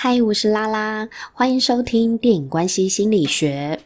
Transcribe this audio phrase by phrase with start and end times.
[0.00, 3.80] 嗨，我是拉拉，欢迎收听电影关系心理学。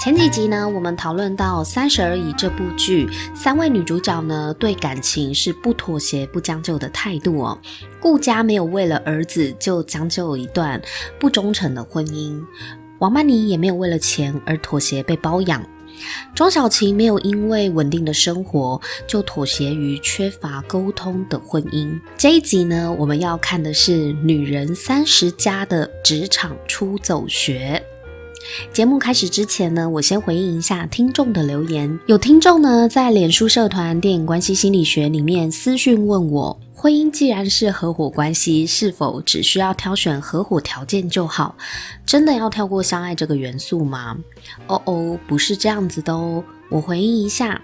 [0.00, 7.58] 前几集呢，我们讨论到《三十而已》这部剧，三位女主角呢对感情是不妥协、不将就的态度哦。
[8.00, 10.80] 顾家没有为了儿子就将就一段
[11.18, 12.40] 不忠诚的婚姻，
[13.00, 15.60] 王曼妮也没有为了钱而妥协被包养。
[16.34, 21.98] 钟小晴没有因为稳定的生活就妥协于缺乏沟通的婚姻。
[22.16, 27.82] 这一集呢，我们要看的是女人三十加的职场出走学。
[28.72, 31.98] 节目开始之前呢，我先回应一下听众的留言。
[32.06, 36.58] 有听众呢在脸书社团电影关系心理学里面私讯问我。
[36.80, 41.56] 婚姻既然是合伙关系，是否只需要挑选合伙条件就好？
[42.06, 44.16] 真的要跳过相爱这个元素吗？
[44.68, 46.44] 哦哦，不是这样子的哦。
[46.68, 47.60] 我回应一下，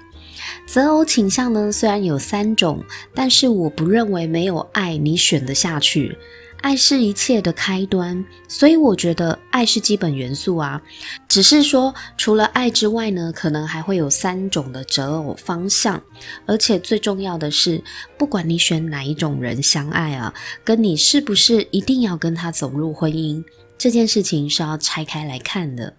[0.67, 2.83] 择偶倾向呢，虽然有三种，
[3.15, 6.19] 但是我不认为没有爱你选得下去。
[6.65, 10.81] 爱是一切的开端，所以我觉得爱是基本元素啊。
[11.29, 16.03] 只是说，除了爱之外呢，可能还会有三种的择偶方向。
[16.47, 17.85] 而且最重要的是，
[18.17, 20.33] 不管你选哪一种人相爱啊，
[20.65, 23.45] 跟你是不是一定要跟他走入婚姻，
[23.77, 25.95] 这件事情是要拆开来看的。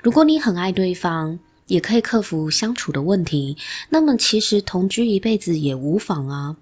[0.00, 3.56] 如果你很爱对方，也可以克服相处的问题，
[3.88, 6.54] 那么其实同居一辈子也无妨啊。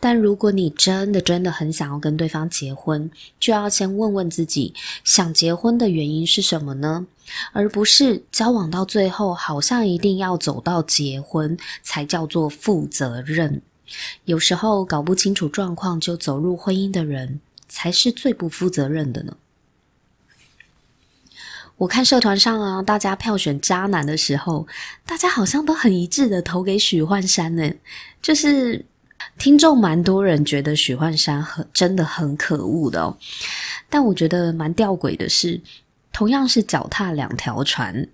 [0.00, 7.06] 但如果你真的真的很想要跟对方结婚，就要先问问自己，想结婚的原因是什么呢？
[7.52, 13.60] 而不是交往到最后，好像一定要走到结婚才叫做负责任。
[14.24, 19.36] 有时候搞不清楚状况就走入婚姻的人，才是最不负责任的呢。
[21.76, 24.66] 我看社团上啊，大家票选渣男的时候，
[25.04, 27.72] 大家好像都很一致的投给许幻山呢，
[28.22, 28.86] 就是。
[29.36, 33.16] 听众蛮多人觉得许幻山很真的很可恶的哦，
[33.90, 35.60] 但我觉得蛮吊诡的是，
[36.12, 38.08] 同样是脚踏两条船，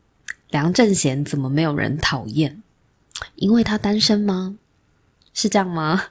[0.51, 2.63] 梁正贤怎么没有人讨厌？
[3.37, 4.57] 因为他单身吗？
[5.33, 6.05] 是这样吗？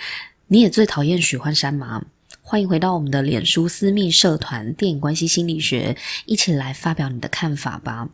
[0.48, 2.04] 你也最讨厌许幻山吗？
[2.42, 8.08] 欢迎回到我们的脸书私密社团电影关系心理学，一起来发表你的看法吧。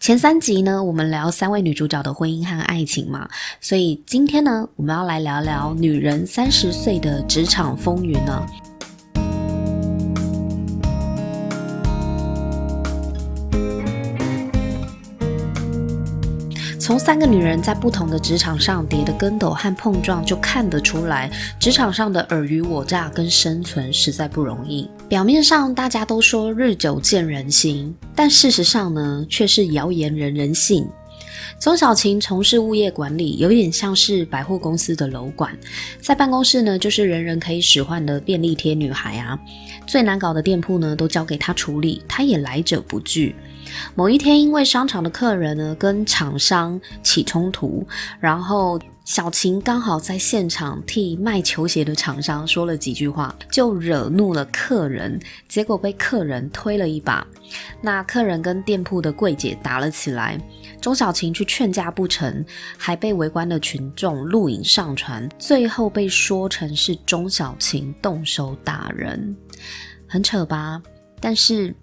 [0.00, 3.28] 前三集呢，我们聊三位女主角的婚姻和爱情嘛，
[3.60, 8.46] 所以今天呢，我们要来聊聊女人三十岁的职场风云呢。
[16.84, 24.86] 从三个女人在不同的职场上跌的跟斗和碰撞，就看得出来，职场上的尔虞我诈跟生存实在不容易。
[25.08, 30.86] 表面上大家都说日久见人心，但事实上呢，却是谣言人人信。
[31.58, 35.56] 钟小晴从事物业管理，有点像是百货公司的楼管，
[36.02, 39.38] 在办公室呢，就是人人可以使唤的便利贴女孩啊。
[39.86, 43.34] 最难搞的店铺呢，都交给她处理，她也来者不拒。
[43.94, 47.86] 某一天，因为商场的客人呢跟厂商起冲突，
[48.20, 55.18] 然后小晴刚好在现场替卖球鞋的厂商说了几句话，就惹怒了客人，
[55.48, 57.26] 结果被客人推了一把。
[57.80, 60.40] 那客人跟店铺的柜姐打了起来，
[60.80, 62.44] 钟小晴去劝架不成，
[62.78, 69.36] 还被围观的群众录影上传，最后被说成是钟小晴动手打人，
[70.06, 70.82] 很扯吧？
[71.20, 71.74] 但是。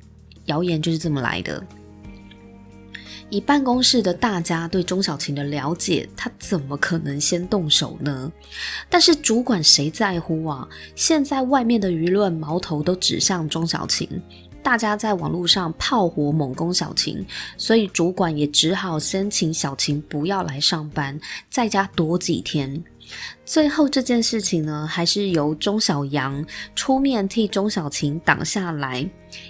[0.46, 1.64] 谣言就是这么来的。
[3.32, 8.30] 以办公室的大家对钟小琴的了解，他怎么可能先动手呢？
[8.90, 10.68] 但是主管谁在乎啊？
[10.96, 14.08] 现在外面的舆论矛头都指向钟小琴，
[14.64, 17.26] 大家在网络上炮火猛攻小晴，
[17.58, 22.84] 所以主管也只好先请小晴不要来上班，在家躲几天。
[23.44, 26.46] 最后这件事情呢，还是由钟小阳
[26.76, 29.06] 出面替钟小晴挡下来，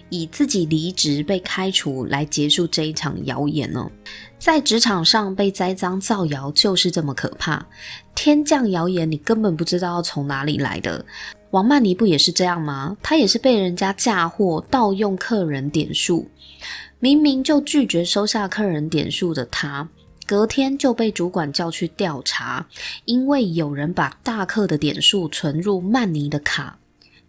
[0.10, 3.88] 以自己离职被开除来结束这一场谣言哦。
[4.40, 7.64] 在职场上被栽赃造谣就是这么可怕，
[8.16, 11.06] 天降谣言你根本不知道从哪里来的。
[11.52, 12.98] 王曼妮不也是这样吗？
[13.04, 16.30] 她也是被人家嫁祸盗用客人点数，
[17.00, 19.88] 明明就拒绝收下客人点数的她。
[20.26, 22.66] 隔天就被主管叫去调查，
[23.04, 26.78] 因为有人把大客的点数存入曼妮的卡。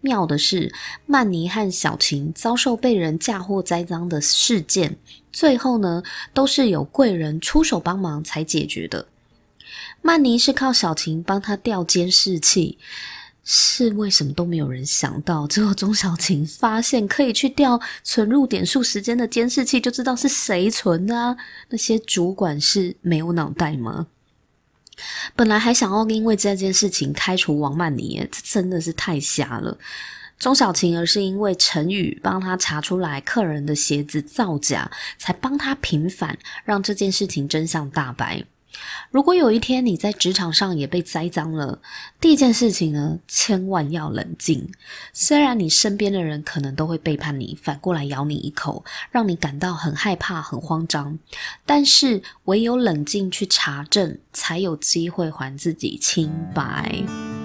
[0.01, 0.73] 妙的是，
[1.05, 4.97] 曼妮和小晴遭受被人嫁祸栽赃的事件，
[5.33, 9.07] 最后呢都是有贵人出手帮忙才解决的。
[10.01, 12.79] 曼妮是靠小晴帮她调监视器。
[13.45, 15.47] 是为什么都没有人想到？
[15.47, 21.37] 最后钟小晴发现可以去调存入点数时间的监视器，就知道是谁存的啊。
[21.71, 24.07] 那些主管是没有脑袋吗？
[25.35, 29.77] 本来还想要因为这件事情开除王曼妮，这真的是太瞎了。
[30.39, 38.45] 钟小晴而是因为陈宇帮他查出来客人的鞋子造假，才帮他平反，让这件事情真相大白。
[39.11, 41.81] 如果有一天你在职场上也被栽赃了，
[42.21, 44.71] 第一件事情呢，千万要冷静。
[45.13, 51.19] 虽然你身边的人可能都会背叛你，反过来咬你一口，让你感到很害怕、很慌张，
[51.67, 57.42] 但是唯有冷静去查证，才有机会还自己清白。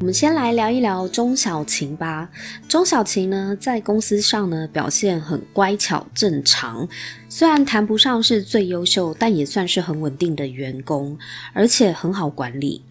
[0.00, 2.26] 我们先来聊一聊钟小晴吧。
[2.66, 6.88] 钟小晴呢，在公司上呢，表现很乖巧正常，
[7.28, 11.18] 虽然谈不上是最优秀，但也算是很稳定的员工，
[11.52, 12.82] 而且很好管理。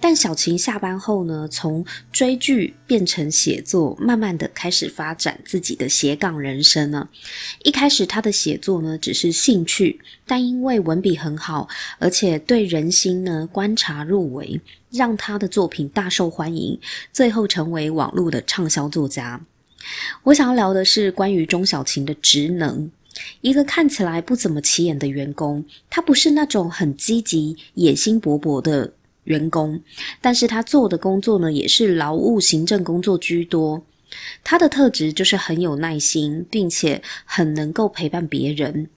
[0.00, 7.06] 但小晴下班后呢，从追剧变成写作，慢慢的开始发展自己的斜杠人生呢。
[7.62, 11.68] 一开始她的写作呢，只是兴趣，但因为文笔很好，
[11.98, 14.60] 而且对人心呢观察入微，
[14.94, 16.78] 让他的作品大受欢迎，
[17.12, 19.40] 最后成为网络的畅销作家。
[20.22, 22.88] 我想要聊的是关于钟小晴的职能，
[23.40, 28.92] 一个看起来不怎么起眼的员工，他不是那种很积极、野心勃勃的。
[29.24, 29.80] 员工，
[30.20, 33.82] 但是他做的工作呢，也是劳务行政工作居多。
[34.44, 38.90] 他的特质就是很有耐心，并且很能够陪伴别人。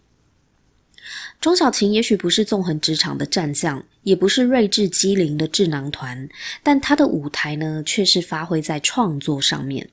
[1.40, 6.30] 钟小晴也许不是纵横职场的战将，也不是睿智机灵的智囊团，
[6.64, 9.90] 但他的舞台呢，却是发挥在创作上面。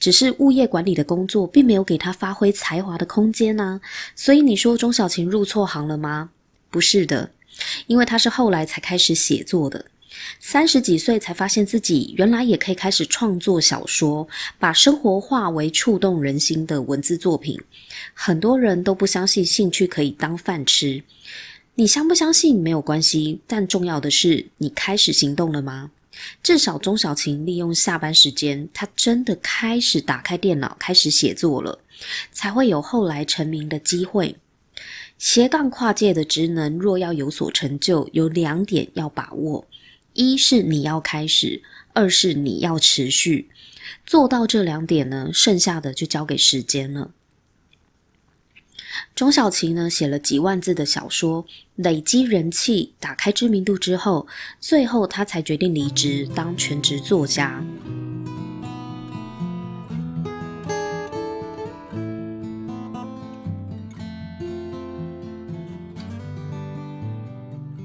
[0.00, 3.80] 只是物业管理的工作，并没有给他发挥才华的空间呢、啊。
[4.16, 6.30] 所以你说钟小琴入错行了吗？
[6.70, 7.30] 不是的。
[7.86, 9.84] 因为他是后来才开始写作的，
[10.40, 14.26] 三十几岁才发现自己原来也可以开始创作小说，
[14.58, 17.60] 把生活化为触动人心的文字作品。
[18.14, 21.02] 很多人都不相信兴趣可以当饭吃，
[21.78, 25.92] 你相不相信没有关系，但重要的是你开始行动了吗？
[26.42, 31.78] 至少钟小晴利用下班时间，她真的开始打开电脑，开始写作了，
[32.32, 34.34] 才会有后来成名的机会。
[35.18, 39.64] 斜杠跨界的职能，若要有所成就，有两点要把握：
[40.14, 43.50] 一是你要开始，二是你要持续。
[44.04, 47.12] 做到这两点呢，剩下的就交给时间了。
[49.14, 51.44] 钟小琪呢，写了几万字的小说，
[51.76, 54.26] 累积人气，打开知名度之后，
[54.60, 57.64] 最后他才决定离职，当全职作家。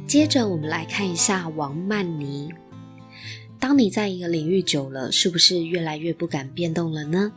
[0.08, 2.54] 接着我们来看一下王曼妮。
[3.60, 7.32] 当你在一个领域久了，是不是越来越不敢变动了呢？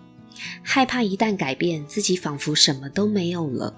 [0.62, 3.74] 害怕一旦改变，自己仿佛什么都没有了。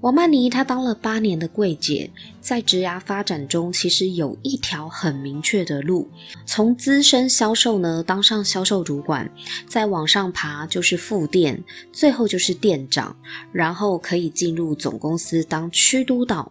[0.00, 2.10] 王曼妮她当了八年的柜姐，
[2.40, 6.10] 在职涯发展中，其实有一条很明确的路：
[6.44, 9.32] 从资深销售呢当上销售主管，
[9.68, 11.62] 再往上爬就是副店，
[11.92, 13.16] 最后就是店长，
[13.52, 16.50] 然后可以进入总公司当区督导。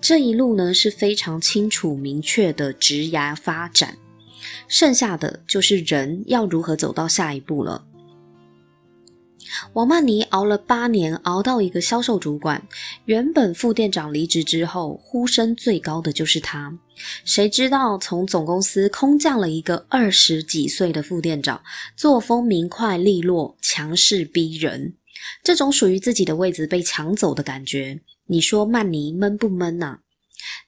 [0.00, 3.98] 这一路呢是非常清楚明确的职涯发展，
[4.68, 7.84] 剩下的就是人要如何走到下一步了。
[9.74, 12.64] 王曼妮熬了八年，熬到一个销售主管。
[13.06, 16.78] 原本副店长离职之后，呼声最高的就是他。
[17.24, 21.60] 谁知道从总公司空降了一个二十几岁的副店长，
[21.96, 24.94] 作风明快利落，强势逼人。
[25.42, 29.98] 这种属于自己的位子被抢走的感觉，你说曼妮闷不闷呐？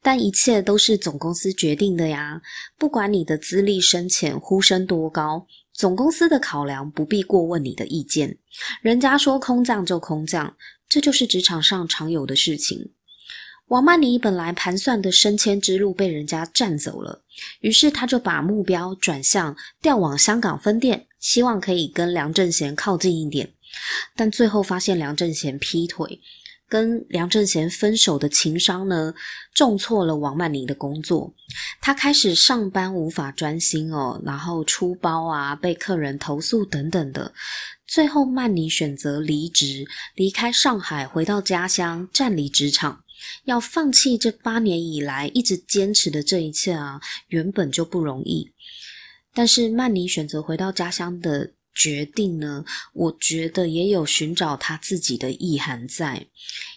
[0.02, 2.40] 但一切都是总公司决定的呀，
[2.76, 5.46] 不管你的资历深浅，呼声多高。
[5.76, 8.38] 总公司的考量不必过问你的意见，
[8.80, 10.56] 人家说空降就空降，
[10.88, 12.92] 这就是职场上常有的事情。
[13.66, 17.22] 王曼妮本来盘算的升迁之路被人家占走了，
[17.60, 23.52] 于是他就把目标转向调往香港分店，希望可以跟梁正贤靠近一点，
[24.16, 26.22] 但最后发现梁正贤劈腿。
[26.68, 29.14] 跟梁正贤分手的情伤呢，
[29.54, 31.32] 重挫了王曼妮的工作。
[31.80, 37.32] 她开始上班无法专心哦，然后出包啊，被客人投诉等等的。
[37.86, 43.04] 最后，曼妮选择离职，离开上海，回到家乡，站离职场。
[43.44, 48.52] 要放弃这八年以来一直坚持的这一切啊，原本就不容易。
[49.32, 51.52] 但是，曼妮选择回到家乡的。
[51.76, 52.64] 决定呢，
[52.94, 56.26] 我觉得也有寻找他自己的意涵在，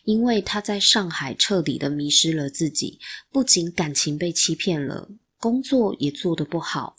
[0.03, 2.99] 因为他在上海彻底的迷失了自己，
[3.31, 6.97] 不仅感情被欺骗了，工作也做得不好，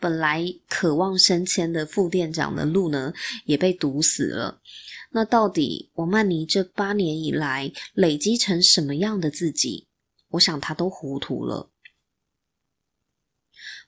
[0.00, 4.60] 本来渴望升迁的副店长的路呢，也被堵死了。
[5.12, 9.86] 那到底王曼妮这八年以来累积成什么样的自己？
[10.30, 11.70] 我想他都糊涂了。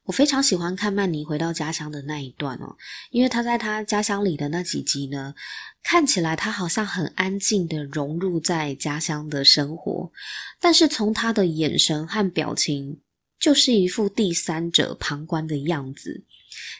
[0.09, 2.75] 我非常喜欢看曼妮回到家乡的那一段哦，
[3.11, 5.35] 因为她在她家乡里的那几集呢，
[5.83, 10.11] 看起来她好像很安静的融入在家乡的生活，
[10.59, 12.99] 但是从她的眼神和表情，
[13.39, 16.25] 就是一副第三者旁观的样子，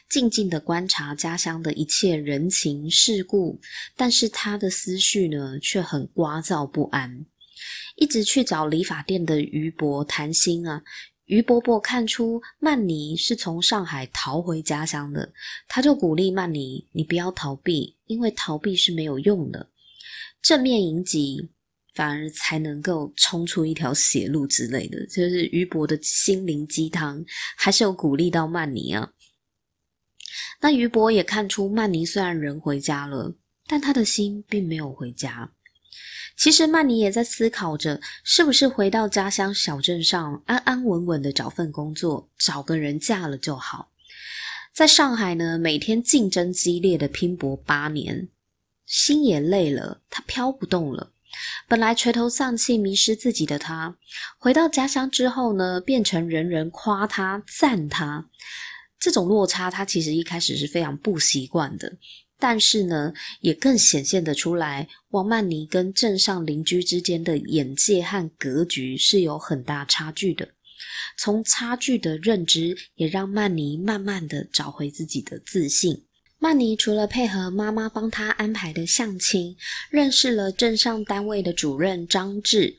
[0.09, 3.61] 静静的观察家乡的一切人情世故，
[3.95, 7.27] 但是她的思绪呢，却很聒噪不安，
[7.95, 10.81] 一直去找理发店的余伯谈心啊。
[11.29, 15.31] 于伯伯看出曼妮是从上海逃回家乡的，
[15.67, 19.69] 他就鼓励曼妮：“你不要逃避，因为逃避是没有用的。
[20.41, 21.47] 正面迎击，
[21.93, 27.23] 反而才能够冲出一条血路之类的。”就是于伯的心灵鸡汤，
[27.55, 29.13] 还是有鼓励到曼妮啊。
[30.59, 33.35] 那于伯也看出曼妮虽然人回家了，
[33.67, 35.51] 但他的心并没有回家。
[36.39, 43.89] 其实曼妮也在思考着，是不是回到家乡小镇上，安安稳稳的找份工作，找个人嫁了就好。
[44.73, 48.29] 在上海呢，每天竞争激烈的拼搏八年，
[48.85, 51.11] 心也累了，他飘不动了。
[51.67, 53.97] 本来垂头丧气、迷失自己的他，
[54.37, 58.29] 回到家乡之后呢，变成人人夸他、赞他。
[58.97, 61.97] 这种落差，他其实一开始是非常不习惯的。
[62.39, 70.47] 但是呢，也更显现得出来，王曼妮跟镇上邻居之间的眼界和格局是有很大差距的。
[71.17, 76.05] 从差距的认知，也让曼妮慢慢的找回自己的自信。
[76.41, 79.57] 曼妮除了配合妈妈帮她安排的相亲，
[79.89, 82.73] 认识了镇上单位的主任张志。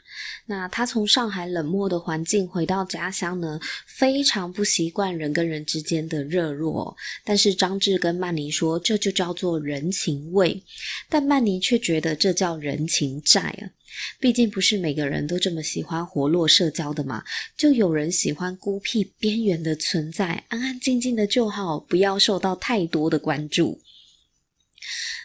[0.46, 6.96] 那她从上海冷漠的环境回到家乡呢，非常不习惯人跟人之间的热络。
[7.22, 10.62] 但是张志跟曼妮说，这就叫做人情味，
[11.10, 13.68] 但曼妮却觉得这叫人情债啊。
[14.18, 17.24] 毕竟不是每个人都这么喜欢活络社交的嘛，
[17.56, 23.80] 就有人喜欢孤僻边缘的存在，安安静静的就好，不要受到太多的关注。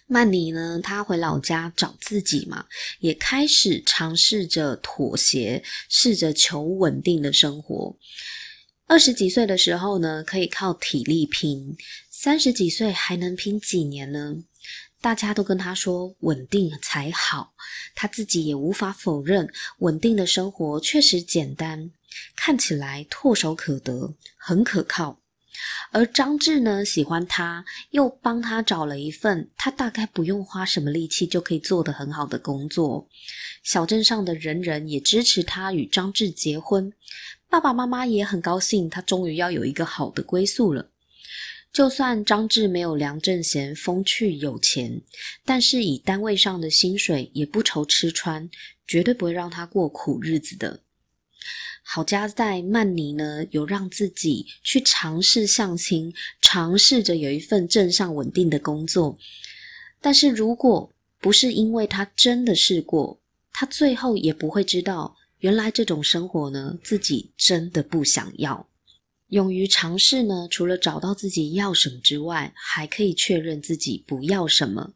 [0.08, 2.66] 曼妮呢，她回老家找自己嘛，
[3.00, 7.98] 也开始尝试着妥协，试着求稳定的生活。
[8.88, 11.76] 二十几岁的时候呢，可以靠体力拼；
[12.12, 14.36] 三十几岁还能拼几年呢？
[15.06, 17.54] 大家都跟他说稳定才好，
[17.94, 19.48] 他自己也无法否认，
[19.78, 21.92] 稳定的生活确实简单，
[22.36, 25.20] 看起来唾手可得，很可靠。
[25.92, 33.08] 而张志呢，喜欢他，又帮他找了一份他大概不用花什么力气就可以做得很好的工作。
[33.62, 36.92] 小镇上的人人也支持他与张志结婚，
[37.48, 40.90] 爸爸妈妈也很高兴，他终于要有一个好的归宿了。
[41.76, 45.02] 就算张志没有梁正贤风趣有钱，
[45.44, 48.50] 但是以单位上的薪水也不愁吃穿，
[48.88, 50.80] 绝对不会让他过苦日子的。
[51.84, 59.18] 好家在曼妮呢，有让自己去尝试相亲，尝试着有一份镇上稳定的工作。
[60.00, 60.90] 但是如果
[61.20, 63.20] 不是因为他真的试过，
[63.52, 68.66] 他最后也不会知道，原来这种生活呢，自己真的不想要。
[69.30, 74.94] 勇于尝试呢，除了找到自己要什么之外，还可以确认自己不要什么。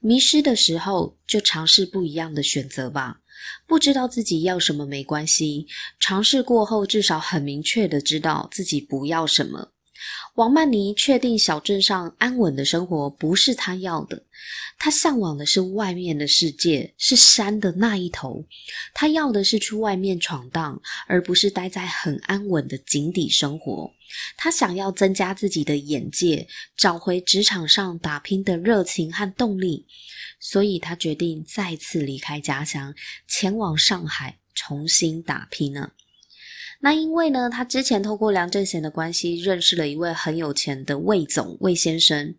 [0.00, 3.20] 迷失的时候，就尝试不一样的选择吧。
[3.66, 5.66] 不知道自己要什么没关系，
[6.00, 9.72] 尝试过后，至少很明确的知道自己不要什么。
[10.38, 14.22] 王曼妮确定小镇上安稳的生活不是她要的，
[14.78, 18.44] 她向往的是外面的世界，是山的那一头。
[18.94, 23.92] 她要的是去外面闯荡，而不是待在很安稳的井底生活。
[24.36, 29.86] 她想要增加自己的眼界，找回职场上打拼的热情和动力，
[30.38, 32.94] 所以她决定再次离开家乡，
[33.26, 35.90] 前往上海重新打拼呢。
[36.80, 42.34] 那因为呢，他之前透过梁正贤的关系认识了一位很有钱的魏总魏先生，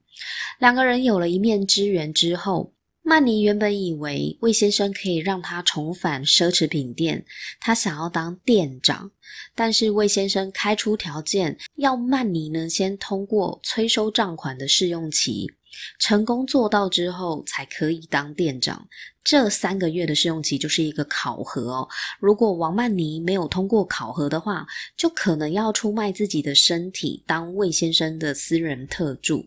[0.60, 7.25] 两个人有了一面之缘之后，曼妮原本以为魏先生可以让他重返奢侈品店，
[7.60, 9.12] 他想要当店长，
[9.55, 15.51] 但是魏先生开出条件，要曼妮呢先通过催收账款的试用期。
[15.99, 18.88] 成功做到之后，才可以当店长。
[19.23, 21.88] 这三个月的试用期就是一个考核哦。
[22.19, 24.65] 如果王曼妮没有通过考核的话，
[24.97, 29.45] 就可能要出卖自己的身体当魏先生的私人特助。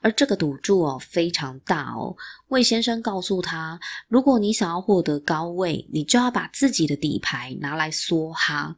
[0.00, 2.16] 而这个赌注哦非常大哦。
[2.48, 8.74] 魏先生告诉他，如果你想要获得高位，你就要把自己的底牌拿来梭哈。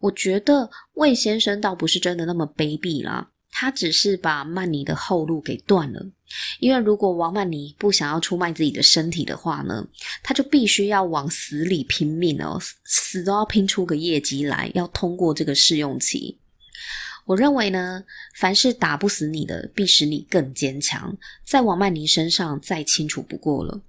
[0.00, 3.28] 我觉得魏先生倒不是真的那么卑鄙啦。
[3.56, 6.04] 他只是把曼妮的后路给断了。
[6.58, 9.86] 因为如果王曼妮不想要出卖自己的身体的话呢，
[10.20, 16.40] 他就必须要往死里拼命哦，死都要拼出个业绩来，要通过这个试用期。
[17.26, 18.02] 我认为呢，
[18.36, 21.16] 凡是打不死你的，必使你更坚强。
[21.46, 23.80] 在王曼妮身上再清楚不过了。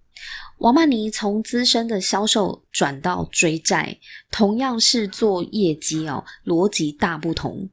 [0.60, 3.98] 王曼妮从资深的销售转到追债，
[4.32, 7.68] 同样是做业绩哦，逻辑大不同。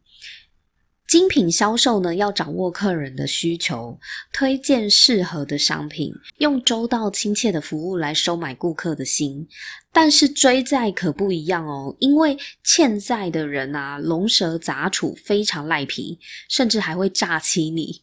[1.09, 3.99] 精品销售呢，要掌握客人的需求，
[4.33, 9.47] 推荐适合的商品，用周到亲切的服务来收买顾客的心。
[9.93, 16.19] 但是追债可不一样哦，因为欠债的人啊，龙蛇杂处，非常赖皮，
[16.49, 18.03] 甚至还会诈欺你。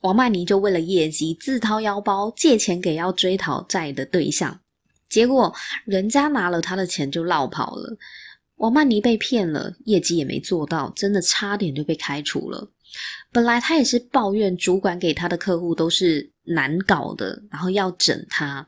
[0.00, 4.58] 王曼妮就为了业绩，自掏腰包借钱给要追讨债的对象，
[5.10, 5.52] 结果
[5.84, 7.98] 人家拿了他的钱就落跑了。
[8.58, 12.70] 王曼妮被骗了，业绩也没做到，真的差点就被开除了。
[13.30, 18.66] 本来他也是抱怨主管给他的客户都是难搞的，然后要整他。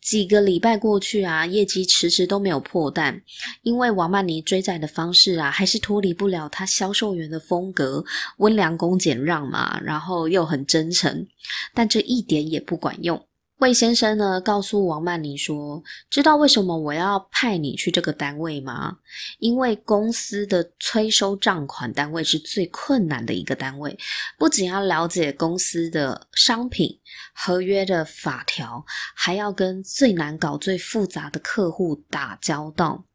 [0.00, 3.20] 几个礼拜过去啊，业绩迟迟都没有破蛋，
[3.62, 8.04] 因为王曼妮追债的方式啊，还是脱离不了他销售员的风格，
[8.38, 11.26] 温良恭俭让嘛，然后又很真诚，
[11.74, 13.20] 但这一点也不管用。
[13.58, 18.98] 魏先生呢，告诉王曼妮说：“知道为什么我要派你去这个单位吗？
[19.38, 23.98] 因为公司的催收账款单位是最困难的一个单位，
[24.38, 27.00] 不仅要了解公司的商品、
[27.34, 28.84] 合约的法条，
[29.14, 33.06] 还要跟最难搞、最复杂的客户打交道。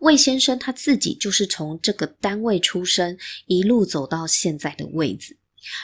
[0.00, 5.38] 魏先生他自己就是从这个单位出身，一路走到现在的位置。”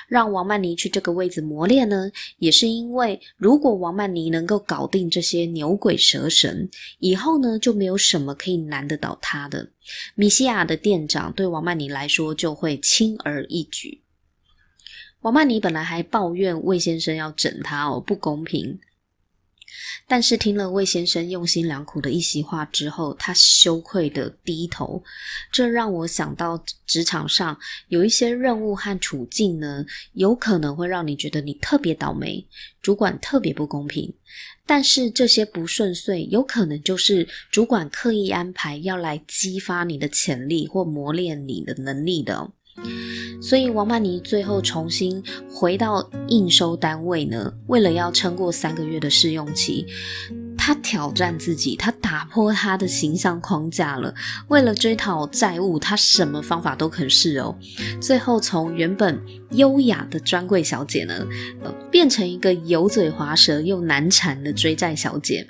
[0.09, 9.69] 让王曼妮去这个位置磨练呢，也是因为如果王曼妮能够搞定这些牛鬼蛇神，以后呢就没有什么可以难得倒她的。
[10.15, 14.01] 米西亚的店长对王曼妮来说就会轻而易举。
[15.23, 18.79] 王曼妮本来还抱怨魏先生要整她哦，不公平。
[20.13, 25.03] 但是听了魏先生用心良苦的一席话之后，他羞愧的低头。
[25.51, 32.47] 这让我想到职场上有一些任务和处境呢，有可能会让你觉得你特别倒霉，
[32.83, 34.13] 主管特别不公平。
[34.67, 42.53] 但是这些不顺遂，有可能就是主管刻意安排，要来激发你的潜力或磨练你的能力的。
[43.41, 49.85] 所以王曼妮最后重新回到应收单位呢，为了要撑过三个月的试用期，
[50.57, 54.15] 她挑战自己，她打破她的形象框架了。
[54.49, 57.57] 为了追讨债务，她什么方法都肯试哦。
[58.01, 61.27] 最后从原本优雅的专柜小姐呢，
[61.91, 65.47] 变成一个油嘴滑舌又难缠的追债小姐。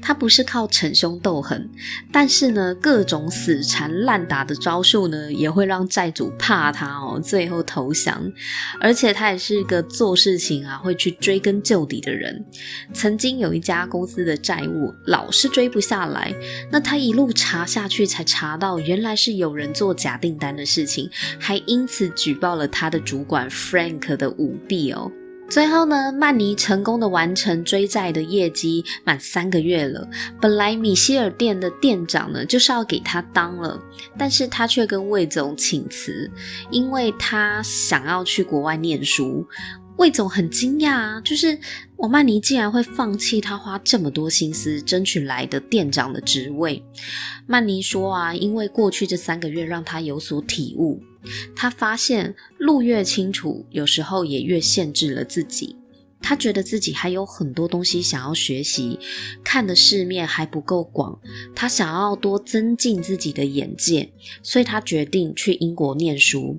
[0.00, 1.68] 他不是靠逞凶斗狠，
[2.12, 8.32] 但是呢，各种死缠烂打的招数呢，也会让债主怕他哦，最后投降。
[8.80, 12.44] 而且他也是一个做事情啊会去追根究底的人。
[12.92, 16.34] 曾经有一家公司的债务老是追不下来，
[16.70, 25.10] 那他一路查下去，才查到原来是有人做假订单的事情，还因此举报了他的主管 Frank 的舞弊哦。
[25.50, 30.08] 最后呢，曼妮成功的完成追债的业绩，满三个月了。
[30.40, 33.80] 本来米歇尔店的店长呢，就是要给他当了，
[34.18, 36.28] 但是他却跟魏总请辞，
[36.70, 39.46] 因为他想要去国外念书。
[39.96, 41.56] 魏总很惊讶啊，就是
[41.98, 46.84] 王曼妮竟然会放弃他花这么多心思争取来的店长的职位。
[47.46, 51.00] 曼妮说啊，因为过去这三个月让他有所体悟。
[51.54, 55.76] 他发现路越清楚，有时候也越限制了自己。
[56.26, 58.98] 他觉得自己还有很多东西想要学习，
[59.44, 61.20] 看的世面还不够广。
[61.54, 64.10] 他想要多增进自己的眼界，
[64.42, 66.58] 所以他决定去英国念书。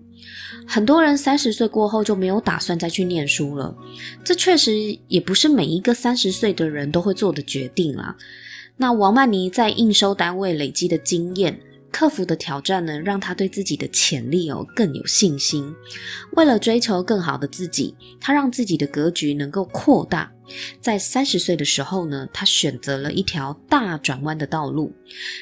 [0.67, 3.75] 很多人三十岁过后就没有打算再去念书了，
[4.23, 8.15] 这确实也不是每一个三十岁的人都会做的决定啦。
[8.77, 11.59] 那王曼妮在应收单位累积的经验。
[11.95, 15.73] 克服的挑战呢，让他对自己的潜力哦更有信心。
[16.33, 20.29] 为了追求更好的自己，他让自己的格局能够扩大。
[20.81, 24.93] 在三十岁的时候呢，他选择了一条大转弯的道路，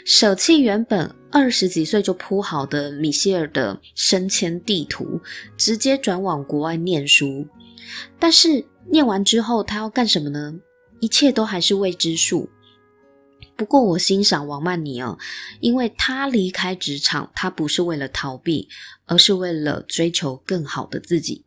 [0.05, 5.19] 舍弃原本二十几岁就铺好的米歇尔的升迁地图，
[5.57, 7.47] 直接转往国外念书。
[8.19, 10.53] 但是念完之后，他要干什么呢？
[10.99, 12.47] 一切都还是未知数。
[13.55, 15.17] 不过我欣赏王曼妮哦，
[15.59, 18.67] 因为她离开职场，她不是为了逃避，
[19.05, 21.45] 而是为了追求更好的自己。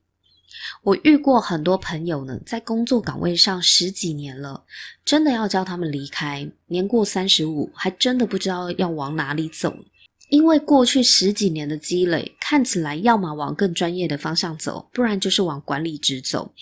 [0.83, 4.65] 我遇过很多朋友呢，在工作岗位上十几年了，
[5.05, 9.77] 真的要叫他们离开，年过三十五，还真的不知道要往哪里走。
[10.29, 16.53] 因为过去十几年的积累，看起来要么往更专业的方向走，不然就是往管理职走，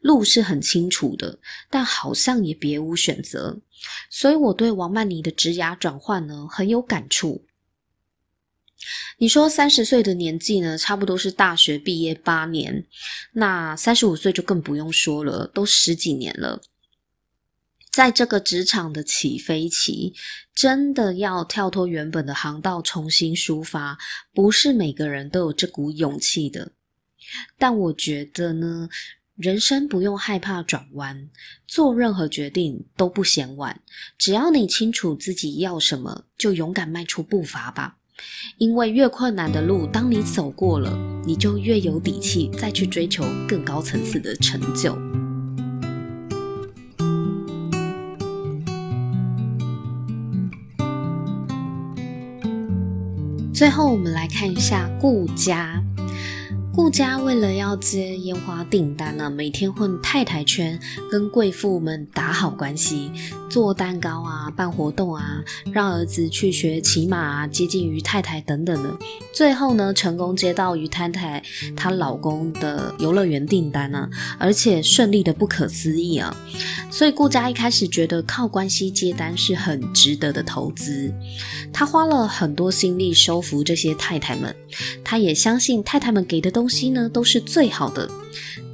[0.00, 3.60] 路是很清楚的，但好像也别无选择。
[4.08, 7.44] 所以我对王曼妮的职涯转换呢很有感触。
[9.18, 12.86] 你说三十岁的年纪呢，差不多是大学毕业八年，
[13.32, 16.62] 那三十五岁就更不用说了，都十几年了。
[17.90, 20.14] 在这个职场的起飞期，
[20.54, 23.98] 真的要跳脱原本的航道重新出发，
[24.32, 26.72] 不是每个人都有这股勇气的。
[27.58, 28.88] 但我觉得呢，
[29.40, 31.30] 人生不用害怕转弯，
[31.66, 33.80] 做任何决定都不嫌晚。
[34.18, 37.96] 只要你清楚自己要什么，就勇敢迈出步伐吧。
[38.58, 44.94] 因为越困难的路，当你走过了，你就越有底气再去追求更高层次的成就。
[53.54, 55.82] 最后，我们来看一下顾家。
[56.80, 63.12] 顾家为了要接烟花订单呢，每天混太太圈，跟贵妇们打好关系，
[63.50, 68.96] 做蛋糕啊，办活动啊，让儿子去学骑马啊，接近于太太等等的。
[69.30, 71.42] 最后呢，成功接到于太太
[71.76, 76.34] 她老公的游乐园订单呢，而且顺利的不可思议啊！
[76.90, 81.12] 所以顾家一开始觉得靠关系接单是很值得的投资，
[81.72, 84.56] 他花了很多心力收服这些太太们，
[85.04, 88.08] 他也相信太太们给的东西呢都是最好的，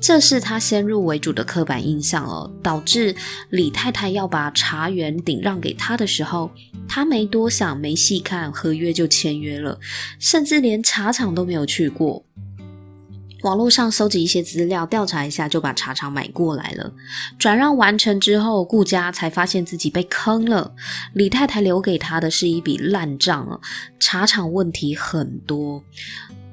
[0.01, 3.17] 这是他先入为主的刻板印象哦，导致
[3.51, 6.51] 李太太要把茶园顶让给他的时候，
[6.87, 9.81] 他没多想，没细看合约就签约了，
[10.19, 12.25] 甚至连茶厂都没有去过。
[13.43, 16.93] 网络上搜集一些资料，调查一下就把茶厂买过来了。
[17.39, 20.75] 转让完成之后，顾家才发现自己被坑了。
[21.13, 23.61] 李太太留给他的是一笔烂账啊，
[24.01, 25.85] 茶厂问题很多。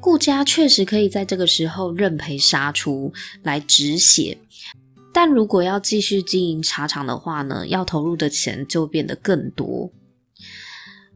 [0.03, 4.37] 顾家确实可以在这个时候认赔杀出来止血，
[5.13, 9.89] 但如果要继续经营茶厂的话呢，要投入的钱就变得更多。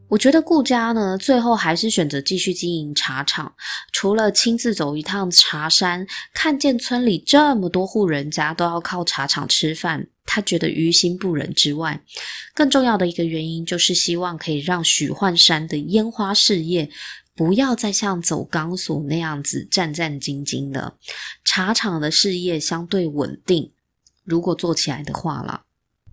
[0.08, 3.52] 我觉得顾家呢，最后还是选择继续经营茶厂。
[3.92, 12.00] 除了亲自走一趟茶山，看见村里这么多户人家都要靠茶厂吃饭，他觉得于心不忍之外，
[12.54, 16.88] 更重要的一个原因就是希望可以让许幻山的烟花事业
[17.38, 20.96] 不要再像走钢索那样子战战兢兢的。
[21.44, 23.70] 茶厂的事业相对稳定，
[24.24, 25.62] 如果做起来的话啦。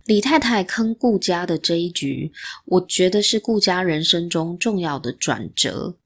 [0.06, 2.32] 李太太坑顾家的这一局，
[2.66, 5.98] 我觉得是顾家人生中重要的转折。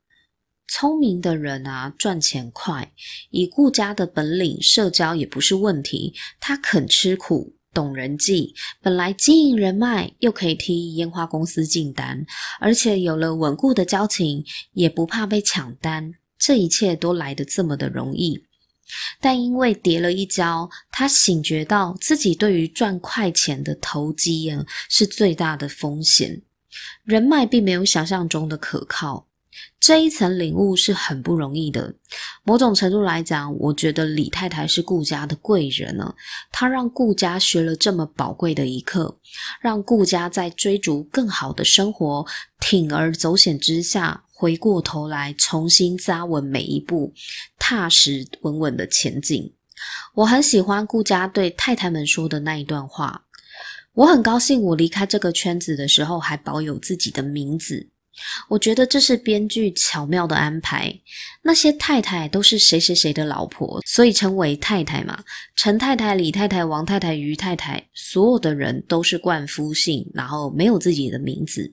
[0.69, 2.93] 聪明的人啊，赚钱快，
[3.29, 6.13] 以顾家的本领，社交也不是问题。
[6.39, 12.25] 他肯吃苦，懂人际，本来经营人脉，又可以替烟花公司进单，
[12.59, 16.13] 而且有了稳固的交情，也不怕被抢单。
[16.37, 18.43] 这一切都来得这么的容易。
[19.21, 26.41] 但因为跌了一跤，他醒觉到自己对于赚快钱的投机啊，是最大的风险。
[27.03, 29.27] 人脉并没有想象中的可靠，
[29.79, 31.93] 这一层领悟是很不容易的。
[32.43, 36.13] 某种程度来讲，我觉得李太太是顾家的贵人呢，
[36.51, 39.17] 她让顾家学了这么宝贵的一课，
[39.61, 42.25] 让顾家在追逐更好的生活、
[42.59, 44.23] 铤而走险之下。
[44.31, 47.13] 回过头来，重新扎稳每一步，
[47.57, 49.53] 踏实稳稳的前进。
[50.15, 53.25] 我很喜欢顾家对太太们说的那一段话。
[53.93, 57.89] 我很高兴，我离开这个圈子的时候还保有自己的名字。
[58.47, 60.93] 我觉得这是编剧巧妙的安排。
[61.41, 65.23] 那些太太都是谁谁谁的老婆，所以称为太太嘛。
[65.55, 71.71] 陈太太、李太太、王太太、于太太，所有的人都是冠夫姓，然后没有自己的名字。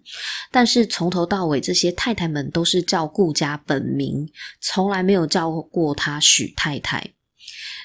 [0.51, 4.29] 但是从头到尾，这些太太们都是叫顾家本名，
[4.61, 7.13] 从来没有叫过她许太太。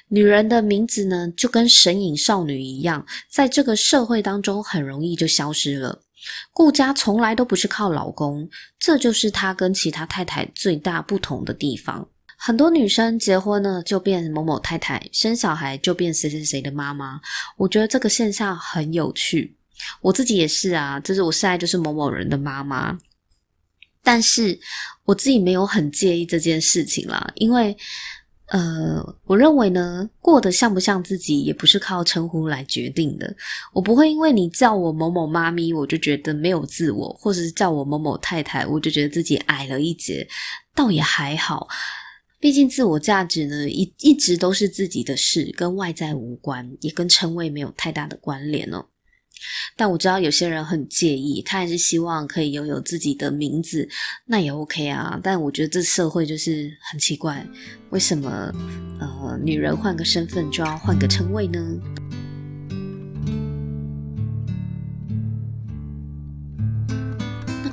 [0.08, 6.02] 女人的名字呢，就跟神隐少女一样，在这个社会当中很容易就消失了。
[6.51, 12.07] 顾家从来都不是靠老公，这就是她跟其他太太最大不同的地方。
[12.38, 17.19] 很多女生结婚呢，就变某某太太，生小孩就变谁谁谁的妈妈。
[17.57, 19.55] 我觉得这个现象很有趣，
[20.01, 22.97] 我自己也是啊，就是我现在就是某某人的妈妈，
[24.03, 24.60] 但是
[25.05, 27.75] 我自己没有很介意这件事情啦，因为。
[28.52, 33.34] 呃，我认为呢，过得像不像自己，也不是靠称呼来决定的。
[33.72, 40.28] 我不会因为你叫我某某妈咪，我就觉得没有自我；或者是叫我某某太太，我就觉得自己矮了一截。
[40.76, 41.66] 倒也还好，
[42.42, 48.86] 毕竟自我价值呢，一一直都是自己的事，跟外在无关，也跟称谓没有太大的关联哦。
[49.75, 53.88] 但我知道有些人很介意，他还是希望可以拥有自己的名字，
[54.25, 55.19] 那也 OK 啊。
[55.23, 57.45] 但我觉得这社会就是很奇怪，
[57.89, 58.54] 为什么
[58.99, 61.60] 呃女人换个身份就要换个称谓呢？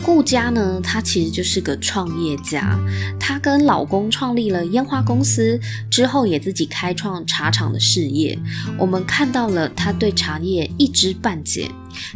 [0.09, 2.79] 顾佳呢，她其实就是个创业家。
[3.21, 8.39] 她跟老公创立了烟花公司之后，也自己开创茶厂的事业。
[8.79, 11.71] 我们看到了她对茶叶一知半解，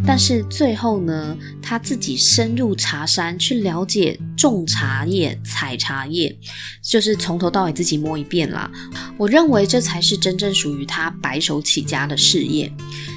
[0.07, 6.35] 但是最后呢，她自己深入茶山去了解种茶叶、采茶叶，
[6.81, 8.71] 就是从头到尾自己摸一遍啦。
[9.19, 12.73] 我认为这才是真正属于她白手起家的事业。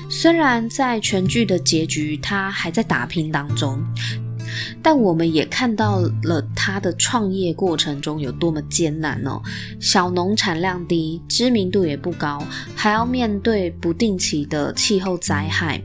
[0.09, 3.81] 虽然在全剧的结局，她还在打拼当中。
[4.81, 9.41] 但我们也看到了他的创业过程中有多么艰难哦，
[9.79, 12.43] 小农产量低，知名度也不高，
[12.75, 15.81] 还要面对不定期的气候灾害。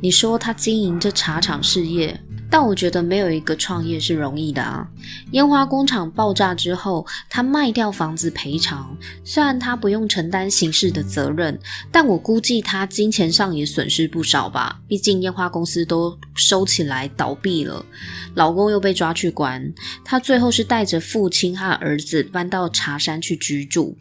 [0.00, 2.18] 你说他经营这茶厂事业？
[2.52, 4.84] 但我觉得没有一个创业是容易的啊！
[5.30, 11.56] 烟花工厂爆炸之后，他卖掉房子赔偿，虽然他不用承担刑事的责任，
[11.92, 14.80] 但我估计他金钱上也损失不少吧。
[14.88, 17.86] 毕竟烟花公司都收起来倒闭了，
[18.34, 19.72] 老公又被抓去关，
[20.04, 23.96] 他最后是带着父亲和儿子搬到茶山去居住。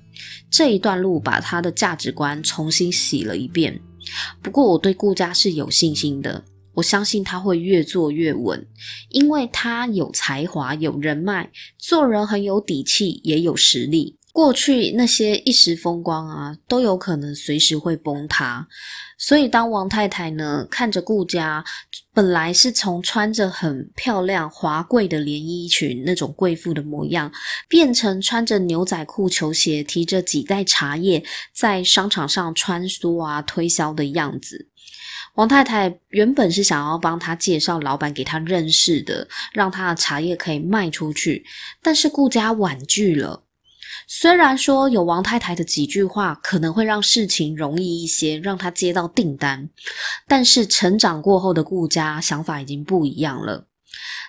[0.49, 3.79] 这一段路把他的价值观重新洗了一遍。
[4.41, 6.45] 不过我对顾家是有信心的。
[6.75, 8.65] 我相信他会越做越稳，
[9.09, 14.18] 因为他有才华、有人脉，做人很有底气，也有实力。
[14.31, 18.67] 过去那些一时风光啊，都有可能随时会崩塌。
[19.17, 21.63] 所以，当王太太呢看着顾佳，
[22.13, 27.29] 本来是从穿着很漂亮、华贵的连衣裙那种贵妇的模样，
[27.67, 31.21] 变成穿着牛仔裤、球鞋，提着几袋茶叶
[31.53, 34.69] 在商场上穿梭啊、推销的样子。
[35.35, 41.43] 王太太原本是想要帮他介绍老板给他认识的，让他的茶叶可以卖出去，
[41.81, 43.43] 但是顾佳婉拒了。
[44.11, 49.69] 虽然说有王太太的几句话可能会让事情容易一些，让他接到订单，
[50.27, 53.67] 但是成长过后的顾佳想法已经不一样了。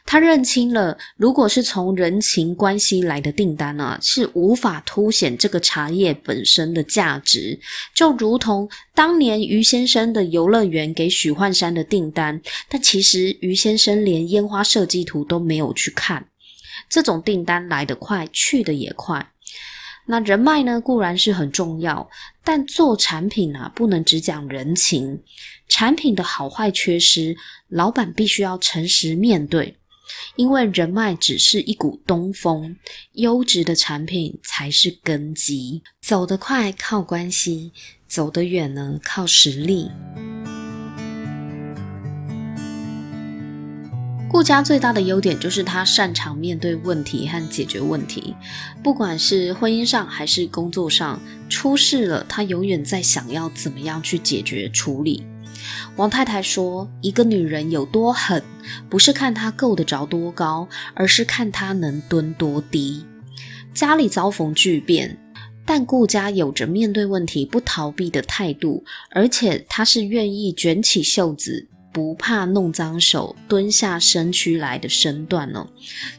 [0.04, 7.58] 他认清了，如果是从人情关系来的订单啊，是无法凸显这个茶叶本身的价值。
[7.94, 12.38] 就如同当年于先生的游乐园给许幻山的订单，
[12.68, 16.26] 但其实于先生连烟花设计图都没有去看。
[16.90, 19.30] 这种订单来得快，去得也快。
[20.06, 22.08] 那人脉呢，固然是很重要，
[22.42, 25.22] 但做产品啊，不能只讲人情。
[25.68, 27.36] 产品的好坏缺失，
[27.68, 29.76] 老板必须要诚实面对。
[30.34, 32.76] 因为人脉只是一股东风，
[33.12, 35.80] 优质的产品才是根基。
[36.00, 37.72] 走得快靠关系，
[38.08, 39.88] 走得远呢靠实力。
[44.30, 48.32] 顾佳最大的优点就是他擅长面对问题和解决问题，
[48.80, 55.26] 不管是婚姻上还是工作上出事了，他永远在想要怎么样去解决处理。
[55.96, 58.40] 王太太说：“一个女人有多狠，
[58.88, 63.04] 不是看她够得着多高，而是看她能蹲多低。”
[63.74, 65.18] 家里遭逢巨变，
[65.66, 75.68] 但顾佳有着面对问题不逃避的态度，而且她是愿意卷起袖子，不怕弄脏手，蹲下身躯来的身段哦。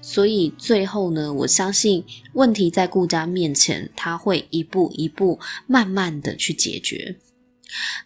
[0.02, 2.04] 所以最后呢，我相信
[2.34, 7.16] 问题在顾佳面前，她会一步一步慢慢的去解决。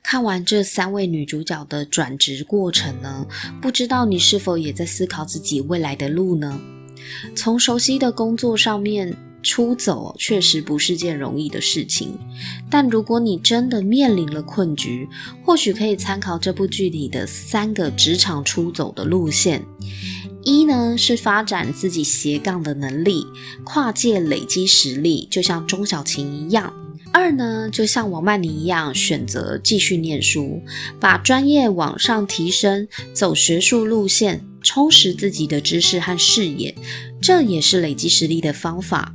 [0.04, 3.26] 看完这三位女主角的转职过程呢，
[3.62, 6.60] 不知道你是否也在思考自己未来的路呢？
[7.36, 12.18] 从熟悉的工作上面出走，确实不是件容易的事情。
[12.68, 15.08] 但如果你真的面临了困局，
[15.44, 19.64] 或许可以参考这部剧里的三个职场出走的路线：
[20.44, 23.24] 一呢是发展自己斜杠的能力，
[23.64, 26.74] 跨界累积实力，就像钟小琴一样。
[27.14, 30.62] 二呢，就像王曼妮一样，选择继续念书，
[31.00, 36.76] 把专业往上提升，走学术路线，充实自己的知识和视野，
[37.22, 39.14] 这也是累积实力的方法。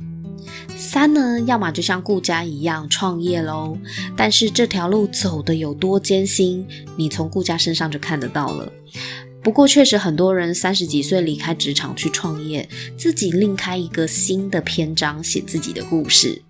[0.81, 3.77] 三呢，要么就像顾佳一样创业喽，
[4.17, 6.67] 但是这条路走得有多艰辛，
[6.97, 8.69] 你从顾佳身上就看得到了。
[9.43, 12.67] 不过确实很多人三十几岁离开职场去创业，
[12.97, 16.41] 自己另开一个新的篇章，写自己的故事。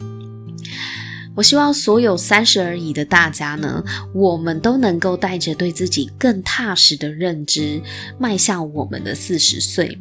[1.36, 7.82] 我希望所有三十而已的大家呢，我们都能够带着对自己更踏实的认知，
[8.18, 10.00] 迈向我们的四十岁。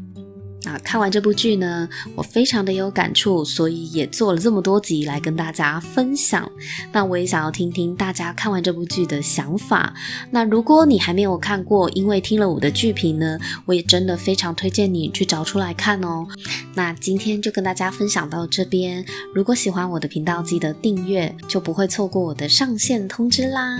[0.62, 6.50] 那看完这部剧呢，我非常的有感触，所以也做了这么多集来跟大家分享。
[6.92, 9.94] 那我也想要听听大家看完这部剧的想法。
[10.30, 16.26] 那如果你还没有看过，因为听了我的剧评呢，我也真的非常推荐你去找出来看哦。
[16.74, 19.04] 那今天就跟大家分享到这边。
[19.34, 23.78] 如果喜欢我的频道，记得订阅，就不会错过我的上线通知啦。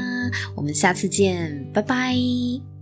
[0.57, 2.80] 我们下次见，拜拜。